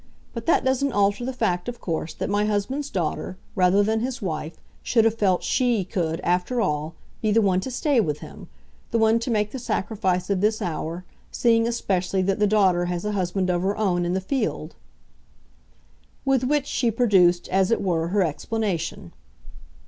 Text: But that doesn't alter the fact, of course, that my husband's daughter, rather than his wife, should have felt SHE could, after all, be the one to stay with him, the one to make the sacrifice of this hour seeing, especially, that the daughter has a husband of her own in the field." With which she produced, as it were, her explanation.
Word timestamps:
But 0.33 0.47
that 0.47 0.65
doesn't 0.65 0.93
alter 0.93 1.23
the 1.23 1.31
fact, 1.31 1.69
of 1.69 1.79
course, 1.79 2.15
that 2.15 2.27
my 2.27 2.45
husband's 2.45 2.89
daughter, 2.89 3.37
rather 3.55 3.83
than 3.83 3.99
his 3.99 4.19
wife, 4.19 4.57
should 4.81 5.05
have 5.05 5.13
felt 5.13 5.43
SHE 5.43 5.83
could, 5.85 6.19
after 6.21 6.59
all, 6.59 6.95
be 7.21 7.31
the 7.31 7.39
one 7.39 7.59
to 7.59 7.69
stay 7.69 7.99
with 8.01 8.17
him, 8.17 8.49
the 8.89 8.97
one 8.97 9.19
to 9.19 9.29
make 9.29 9.51
the 9.51 9.59
sacrifice 9.59 10.31
of 10.31 10.41
this 10.41 10.59
hour 10.59 11.05
seeing, 11.31 11.67
especially, 11.67 12.23
that 12.23 12.39
the 12.39 12.47
daughter 12.47 12.85
has 12.85 13.05
a 13.05 13.11
husband 13.11 13.51
of 13.51 13.61
her 13.61 13.77
own 13.77 14.03
in 14.03 14.13
the 14.15 14.21
field." 14.21 14.73
With 16.25 16.45
which 16.45 16.65
she 16.65 16.89
produced, 16.89 17.47
as 17.49 17.69
it 17.69 17.79
were, 17.79 18.07
her 18.07 18.23
explanation. 18.23 19.13